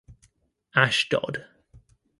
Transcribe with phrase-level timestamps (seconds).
[0.73, 1.45] Ashdod.